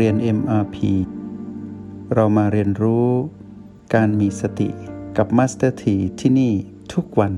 [0.00, 0.76] เรียน MRP
[2.14, 3.08] เรามาเรียนรู้
[3.94, 4.68] การมีสติ
[5.16, 6.52] กับ Master T ที่ที่นี่
[6.92, 7.34] ทุกวัน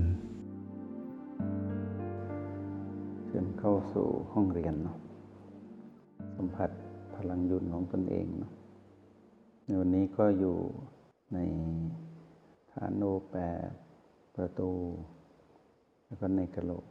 [3.27, 4.97] เชิญเข้าสู่ห้องเรียนเนาะ
[6.37, 6.71] สัมผัส
[7.17, 8.53] พลังยุนของตนเองเนาะ
[9.65, 10.57] ในวันนี้ก็อยู่
[11.35, 11.39] ใน
[12.73, 13.69] ฐานโอแปด
[14.37, 14.71] ประตู
[16.07, 16.87] แล้วก็ในกระโหลก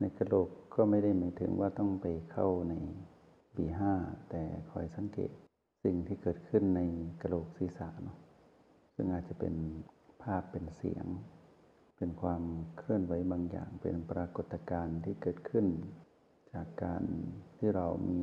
[0.00, 2.74] ในกระโหลกก็ไม่ได้หมายถึงว่าต้องไปเข้าใน
[3.58, 3.92] บีห้า
[4.30, 5.30] แต่คอยสังเกต
[5.84, 6.80] สิ่งที่เกิดขึ้นใน
[7.22, 8.18] กระโหลกศีรษะเนาะ
[8.94, 9.54] ซึ่งอาจจะเป็น
[10.22, 11.06] ภาพเป็นเสียง
[11.96, 12.42] เป็นความ
[12.76, 15.66] เคลื่อนไหวบางอย่าง เป็นปรากฏการณ์ที่เกิดขึ้น
[16.52, 17.02] จากการ
[17.56, 18.20] ที่เรามี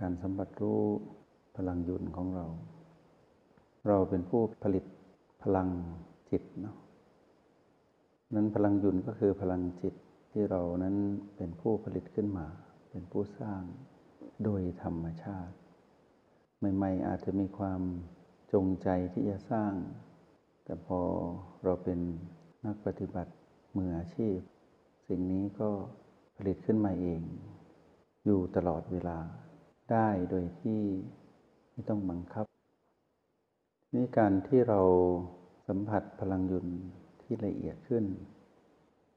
[0.00, 0.82] การสัมผัสรู้
[1.56, 2.46] พลังยุนของเรา
[3.88, 4.84] เราเป็นผู้ผลิต
[5.42, 5.68] พลัง
[6.30, 6.76] จิตเนาะ
[8.34, 9.94] นั้นพลังยุนก็คือพลังจิต
[10.32, 10.96] ที่เรานั้น
[11.36, 12.46] เป็นผู้ผลิตขึ้นมา
[12.90, 13.62] เป็นผู้สร้าง
[14.42, 15.54] โดยธรรมชาติ
[16.58, 17.80] ใหม่ ๆ อาจจะมีความ
[18.52, 19.72] จงใจที่จะสร้าง
[20.64, 21.00] แต่พอ
[21.64, 21.98] เราเป็น
[22.64, 23.32] นักปฏิบัติ
[23.76, 24.38] มืออาชีพ
[25.08, 25.70] สิ่งนี้ก็
[26.36, 27.20] ผลิตขึ้นมาเอง
[28.24, 29.18] อยู่ตลอดเวลา
[29.90, 30.80] ได้โดยที่
[31.72, 32.46] ไม่ต้องบังคับ
[33.94, 34.80] นี่การที่เรา
[35.68, 36.66] สัมผัสพลังยุน
[37.22, 38.04] ที่ละเอียดขึ้น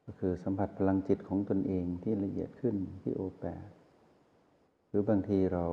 [0.06, 3.68] ก็คือสัมผัสพลังจิตของตนเองที่ละเอียดขึ้นที่โอแปด
[4.90, 5.66] หรือบางทีเรา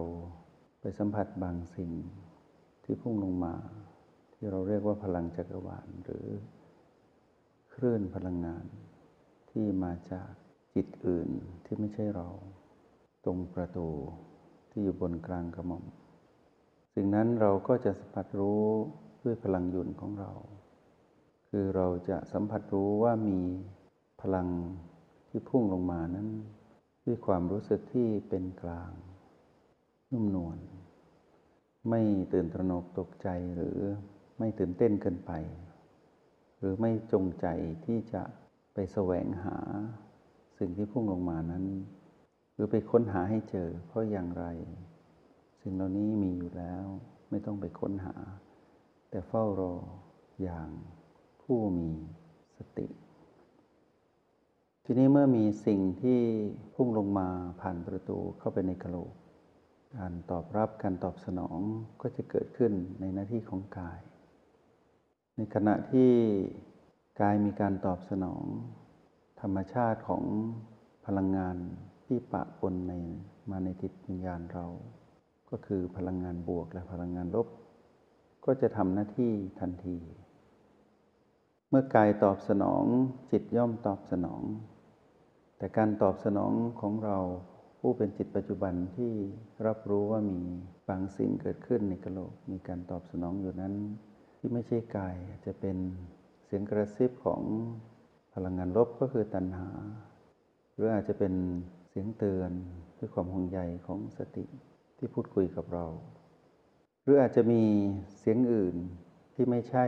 [0.80, 1.90] ไปสัมผัสบางสิ่ง
[2.84, 3.54] ที่พุ่งลงมา
[4.34, 6.26] ที่เราเรียกว่าพลังจักรวาลหรือ
[7.74, 8.64] คลื่นพลังงาน
[9.50, 10.30] ที่มาจาก
[10.74, 11.28] จิตอื่น
[11.64, 12.28] ที่ไม่ใช่เรา
[13.24, 13.88] ตรงประตู
[14.70, 15.84] ที่อยู่บนกลางกระหม่อม
[16.94, 18.62] สิ่งนั้นเราก็จะสัมผัสรู้
[19.24, 20.30] ด้วยพลังยุนของเรา
[21.48, 23.38] คือเราจะสัมผัสรู้ว่ามี
[24.22, 24.48] พลัง
[25.28, 26.28] ที่พุ่งลงมานั้น
[27.06, 28.92] ด้วยความรู้สึกที่เป็นกลาง
[30.12, 30.58] นุ่มนวล
[31.90, 32.00] ไม่
[32.32, 33.78] ตื่นตระหนกตกใจหรือ
[34.38, 35.32] ไม่ตื่นเต้นเกินไป
[36.58, 37.46] หรือไม่จงใจ
[37.84, 38.22] ที่จะ
[38.74, 39.58] ไปแสวงหา
[40.58, 41.64] สิ่งที่พุ่งลงมานั้น
[42.54, 44.44] หรือไปค้นหาให้เจอ เพราะอย่างไร
[45.62, 46.84] สิ่งเหล่านี้มีอยู่แล้ว
[47.30, 48.14] ไม่ต้องไปค้นหา
[49.10, 49.74] แต่เฝ้ารอ
[50.42, 50.68] อย่าง
[51.42, 51.90] ผู้มี
[52.56, 52.86] สติ
[54.86, 56.20] ทีนี้เมื่อมีสิ่งที่
[56.74, 57.28] พุ่งลงมา
[57.60, 59.12] ผ่านประตูเข้าไปในกะโหลก
[59.96, 61.58] การตอบรับการตอบสนอง
[62.00, 64.00] ก็จะเกิดขึ้นในหน้าที่ของกาย
[65.36, 66.10] ในขณะที่
[67.20, 68.44] กายมีการตอบสนอง
[69.40, 70.24] ธรรมชาติของ
[71.06, 71.56] พลังงาน
[72.04, 72.94] ที่ปะปนใน
[73.50, 74.66] มาในจิตวิญญาณเรา
[75.50, 77.48] ก็คือพลังงานบวกและพลังงานลบ
[78.44, 79.98] ก็จะทำหน้าที่ทันที
[81.68, 82.84] เมื่อกายตอบสนอง
[83.32, 84.42] จิตย่อมตอบสนอง
[85.58, 87.18] แต่การตอบสนองของเรา
[87.80, 89.12] ผู้เป็นจิตปัจจุบันที่
[89.66, 90.40] รับรู้ว่ามี
[90.88, 93.74] บางสิ่งเกิดขึ้นในกะโหลก มีการตอบสนองอยู่นั้น
[94.38, 95.16] ที่ไม่ใช่กาย
[95.46, 95.76] จะเป็น
[96.44, 97.42] เสียงกระซิบของ
[98.34, 99.68] พลังงานลบก็คือตัณหา
[100.74, 101.34] หรืออาจจะเป็น
[101.88, 102.50] เสียงเตือน
[102.98, 104.44] ด้วยความห่วงใยของสติ
[104.98, 105.86] ที่พูดคุยกับเรา
[107.02, 107.62] หรืออาจจะมี
[108.18, 108.76] เสียงอื่น
[109.34, 109.86] ที่ไม่ใช่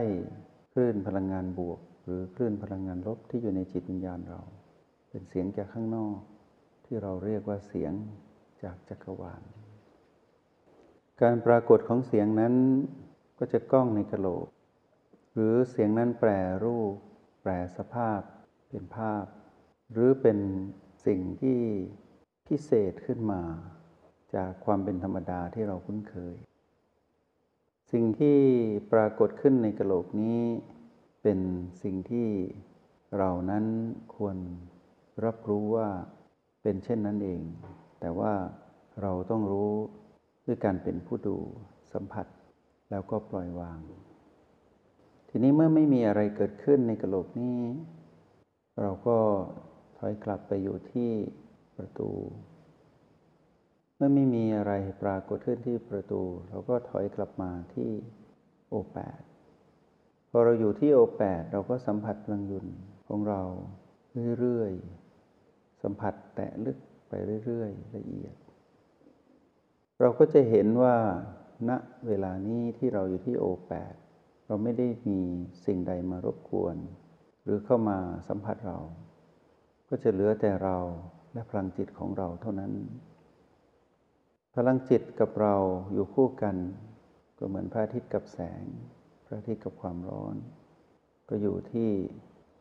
[0.73, 4.41] คลื่นพลังงานบวก หรือคลื่นพลังงานลบที่อยู่ในจิตวิญญาณเรา
[5.17, 6.17] เป็นเสียงจากข้างนอก
[6.85, 7.93] ที่เราเรียกว่าเสียง
[8.63, 9.41] จากจักรวาล
[11.21, 12.53] การปรากฏของเสียงนั้น
[13.39, 14.47] ก็จะก้องในกระโหลก
[15.33, 16.29] หรือเสียงนั้นแปร
[16.63, 16.93] รูป
[17.41, 18.19] แปรสภาพ
[18.69, 19.25] เป็นภาพ
[19.91, 20.37] หรือเป็น
[21.05, 21.59] สิ่งที่
[22.47, 23.41] พิเศษขึ้นมา
[24.35, 26.35] จากความเป็นธรรมดาที่เราคุ้นเคย
[27.91, 28.39] สิ่งที่
[28.93, 30.41] ปรากฏขึ้นในกระโหลกนี้
[31.23, 31.39] เป็น
[31.83, 32.29] สิ่งที่
[33.17, 33.65] เรานั้น
[34.17, 34.37] ควร
[35.25, 35.87] รับรู้ว่า
[36.61, 37.41] เป็นเช่นนั้นเอง
[37.99, 38.33] แต่ว่า
[39.01, 39.71] เราต้องรู้
[40.45, 41.37] ด้วยการเป็นผู้ดู
[41.93, 42.25] สัมผัส
[42.89, 43.79] แล้วก็ปล่อยวาง
[45.29, 47.59] ทีนี้เมื่อไม่มีอะไรเกิดขึ้นในกระโหลกนี้
[48.81, 49.17] เราก็
[49.97, 51.11] ถอยกลับไปอยู่ที่
[51.77, 52.11] ประตู
[53.95, 54.73] เมื่อไม่มีอะไร
[55.03, 57.89] ปรากฏขึ้นที่ประตู เราก็ถอยกลับมาที่
[58.69, 59.21] โอแปด
[60.29, 62.67] พอเราอยู่ที่โอแปดเราก็สัมผัสพลังยุน
[63.07, 63.41] ของเรา
[64.39, 65.06] เรื่อยๆ
[65.87, 66.77] สัมผัสแตะลึก
[67.09, 67.13] ไป
[67.45, 68.35] เรื่อยๆละเอียด
[70.01, 70.95] เราก็จะเห็นว่า
[71.69, 71.71] ณ
[72.07, 73.93] เวลานี้ที่เราอยู่ที่โอแปด
[74.47, 75.21] เราไม่ได้มี
[75.65, 76.77] สิ่งใดมารบกวน
[77.43, 77.97] หรือเข้ามา
[78.27, 78.79] สัมผัสเรา
[79.89, 80.77] ก็จะเหลือแต่เรา
[81.33, 82.73] และพลังจิตของเราเท่านั้น
[84.55, 85.55] พลังจิตกับเรา
[85.93, 86.55] อยู่คู่กัน
[87.37, 88.63] ก็เหมือนพระอาทิตย์กับแสง
[89.25, 90.35] พระอาทิตย์กับความร้อน
[91.29, 91.89] ก็อยู่ที่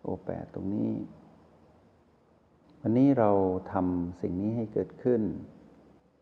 [0.02, 0.90] โอแปดตรงนี้
[2.88, 3.30] วันนี้เรา
[3.72, 5.22] ทำสิ่งนี้ให้เกิดขึ้น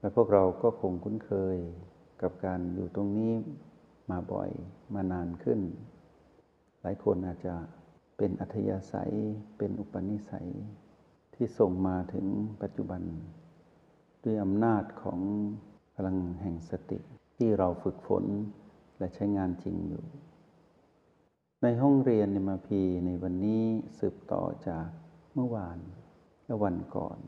[0.01, 1.57] และพวกเราก็คงคุ้นเคย
[2.23, 3.33] กับการอยู่ตรงนี้
[4.11, 4.51] มาบ่อย
[4.95, 5.61] มานานขึ้น
[6.81, 7.55] หลายคนอาจจะ
[8.17, 9.13] เป็นอัธยาศัย
[9.59, 10.49] เป็นอุปนิสัย
[11.35, 12.27] ที่ส่งมาถึง
[12.63, 13.03] ปัจจุบัน
[14.25, 15.21] ด้วยอำนาจของ
[15.95, 16.99] พลังแห่งสติ
[17.37, 18.25] ที่เราฝึกฝน
[18.99, 20.05] และใช้งานจริงอยู่
[21.63, 23.63] ในห้องเรียนในมาพีในวันนี้
[23.99, 24.87] สืบต่อจาก
[25.37, 25.79] เมื่อวาน
[26.47, 27.19] และวันก่อน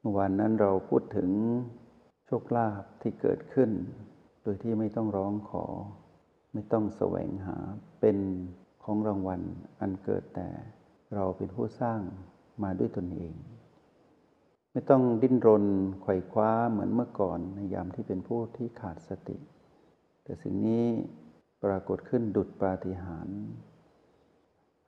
[0.00, 1.30] เมื่อวานนั้นเราพูดถึง
[2.26, 3.70] โชคลาภที่เกิดขึ้น
[4.42, 5.66] โดยที่ไม่ต้องร้องขอ
[6.52, 7.56] ไม่ต้องแสวงหา
[8.00, 8.18] เป็น
[8.84, 9.40] ของรางวัล
[9.80, 10.48] อันเกิดแต่
[11.14, 12.00] เราเป็นผู้สร้าง
[12.62, 13.34] มาด้วยตนเอง
[14.72, 15.64] ไม่ต้องดิ้นรน
[16.02, 19.36] ไขว่คว้าเหมือนเมื่อก่อนในยามที่เป็นผู้ที่ขาดสติ
[20.24, 20.84] แต่สิ่งนี้
[21.64, 23.40] ปรากฏขึ้นดุดปาฏิหาริย์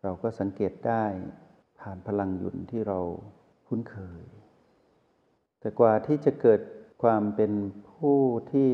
[0.03, 1.05] เราก็สังเกตได้
[1.83, 2.99] ผ่านพลังหยุนที่เรา
[3.69, 4.23] คุ้นเคย
[5.61, 6.61] แต่กว่าที่จะเกิด
[7.03, 7.53] ความเป็น
[7.93, 8.19] ผู้
[8.53, 8.71] ที่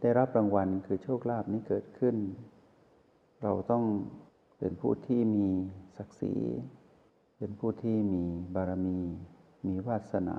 [0.00, 2.16] ได้รับรางวัลคือโชคลาภนี้เกิดขึ้น
[3.42, 3.84] เราต้อง
[4.58, 5.48] เป็นผู้ที่มี
[5.96, 6.34] ศักดิ์ศรี
[7.38, 8.24] เป็นผู้ที่มี
[8.54, 9.00] บารมี
[9.66, 10.38] มีวาสนา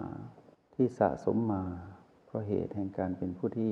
[0.76, 1.64] ที่สะสมมา
[2.26, 3.72] เพราะเหตุแห่งการเป็นผู้ที่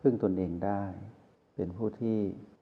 [0.00, 0.84] พึ่งตนเองได้
[1.56, 2.18] เป็นผู้ที่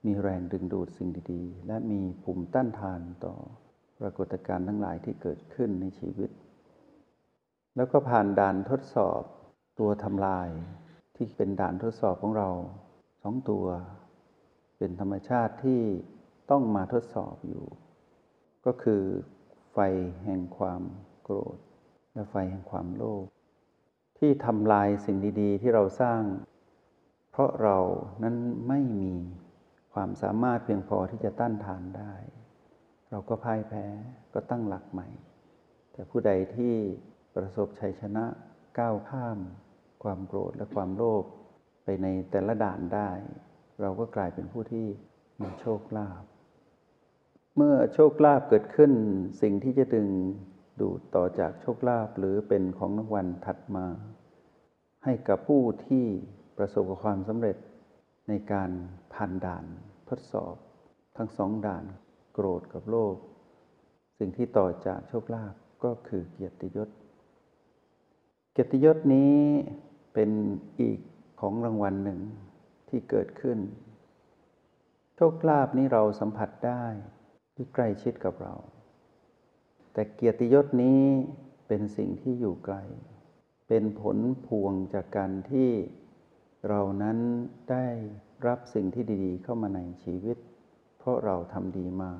[0.07, 3.35] มีแรงดึงดูดสิ่งดีๆ และมีภูมิต้านทานต่อ
[4.01, 6.31] ปรากฏการณ์ทั้งหลายที่เกิดขึ้นในชีวิต
[7.77, 9.23] แล้วก็ผ่านด่านทดสอบ
[9.79, 10.49] ตัวทำลาย
[11.17, 12.51] ที่เป็นด่านทดสอบของเรา
[13.23, 13.67] สองตัว
[14.79, 15.83] เป็นธรรมชาติที่
[16.51, 17.65] ต้องมาทดสอบอยู่
[18.67, 19.03] ก็คือ
[19.73, 19.79] ไฟ
[20.25, 20.83] แห่งความ
[21.23, 21.57] โกรธ
[22.13, 23.25] และไฟแห่งความโลภ
[24.19, 26.23] ที่ทำลายสิ่งดีๆ ที่เราสร้าง
[27.31, 27.79] เพราะเรา
[28.23, 28.37] นั้น
[28.69, 29.11] ไม่มี
[29.93, 32.15] ความสามารถเพียงพอที่จะต้านทานได้
[33.11, 33.85] เราก็พ่ายแพ้
[34.35, 35.09] ก็ตั้งหลักใหม่
[35.93, 36.75] แต่ผู้ใดที่
[37.35, 38.25] ประสบชัยชนะ
[38.79, 39.39] ก้าวข้าม
[40.03, 41.25] ความโกรธและความโลภ
[41.85, 43.11] ไปในแต่ละด่านได้
[43.81, 44.87] เราก็กลายเป็นผู้ที่
[45.41, 46.23] มีโชคลาภ
[47.57, 48.93] เมื่อโชคลาภเกิดขึ้น
[49.43, 50.09] สิ่งที่จะดึง
[50.81, 53.87] ดูดต่อจากโชคลาภหรือเป็นของรางวัลถัดมา
[55.05, 56.07] ให้กับผู้ที่
[56.59, 57.57] ประสบกับความสำเร็จ
[58.29, 58.71] ในการ
[59.15, 59.65] ผ่านด่าน
[60.09, 60.55] ทดสอบ
[61.17, 61.85] ทั้งสองด่าน
[62.41, 63.17] โกรธกับโลภ
[64.19, 65.55] สิ่งที่ต่อจากโชคลาภ
[65.85, 66.89] ก็คือเกียรติยศ
[68.53, 69.37] เกียรติยศนี้
[70.15, 70.31] เป็น
[70.81, 70.99] อีก
[71.41, 72.21] ของรางวัลหนึ่ง
[72.89, 73.59] ที่เกิดขึ้น
[75.17, 76.85] โชคลาภนี้เราสัมผัสได้
[77.55, 78.55] ที่ใกล้ชิดกับเรา
[79.93, 81.03] แต่เกียรติยศนี้
[81.69, 82.77] เป็นสิ่งที่อยู่ไกล
[83.69, 85.71] เป็นผลพวงจากการที่
[86.69, 87.19] เรานั้น
[87.71, 87.87] ได้
[88.47, 90.39] รับสิ่งที่ดี ๆ เข้ามาในชีวิต
[90.99, 92.13] เพราะเราทำดีมา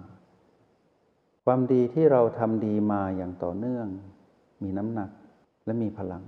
[1.45, 3.89] ความดีที่เราทำดีมาอย่างต่อเนื่อง
[4.63, 5.11] มีน้ำหนัก
[5.65, 6.25] และมีพลัง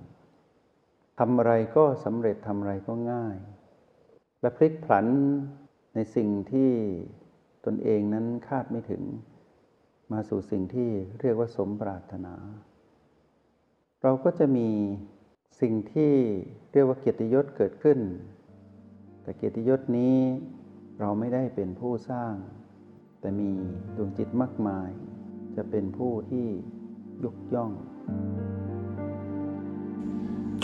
[1.18, 3.36] ทำอะไรก็สำเร็จทำอะไรก็ง่าย
[4.40, 5.06] และพลิกผลัน
[5.94, 6.70] ในสิ่งที่
[7.64, 9.02] ตนเองนั้นคาดไม่ถึง
[10.12, 12.34] มาสู่สิ่งที่เรียกว่าสมปรารถนา
[14.02, 14.68] เราก็จะมี
[15.60, 16.12] สิ่งที่
[16.72, 17.98] เรียกว่าเกียรติยศเกิดขึ้น
[19.22, 20.16] แต่เกียรติยศนี้
[21.02, 22.34] เราไม่ได้เป็นผู้สร้าง
[23.20, 23.50] แต่มี
[23.96, 24.88] ดวงจิตมากมาย
[25.56, 26.46] จะเป็นผู้ที่
[27.24, 27.70] ยกย่อง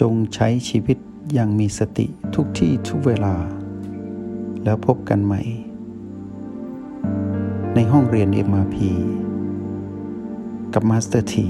[0.00, 0.98] จงใช้ชีวิต
[1.32, 3.34] อย่างมีสติทุกที่ทุกเวลา
[4.64, 5.42] แล้วพบกันใหม่
[7.74, 8.76] ในห้องเรียน MRP
[10.74, 11.48] กับมาสเตอร์ที